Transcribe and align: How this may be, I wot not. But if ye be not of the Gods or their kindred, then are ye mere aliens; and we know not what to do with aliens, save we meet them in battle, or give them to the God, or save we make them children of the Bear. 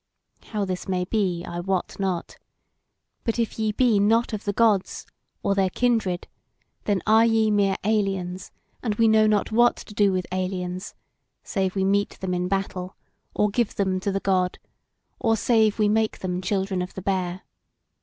How 0.45 0.65
this 0.65 0.87
may 0.87 1.05
be, 1.05 1.45
I 1.45 1.59
wot 1.59 1.97
not. 1.99 2.39
But 3.23 3.37
if 3.37 3.59
ye 3.59 3.71
be 3.71 3.99
not 3.99 4.33
of 4.33 4.45
the 4.45 4.51
Gods 4.51 5.05
or 5.43 5.53
their 5.53 5.69
kindred, 5.69 6.27
then 6.85 7.03
are 7.05 7.23
ye 7.23 7.51
mere 7.51 7.75
aliens; 7.83 8.49
and 8.81 8.95
we 8.95 9.07
know 9.07 9.27
not 9.27 9.51
what 9.51 9.75
to 9.75 9.93
do 9.93 10.11
with 10.11 10.25
aliens, 10.31 10.95
save 11.43 11.75
we 11.75 11.83
meet 11.85 12.19
them 12.19 12.33
in 12.33 12.47
battle, 12.47 12.95
or 13.35 13.49
give 13.51 13.75
them 13.75 13.99
to 13.99 14.11
the 14.11 14.19
God, 14.19 14.57
or 15.19 15.37
save 15.37 15.77
we 15.77 15.87
make 15.87 16.17
them 16.17 16.41
children 16.41 16.81
of 16.81 16.95
the 16.95 17.03
Bear. 17.03 17.41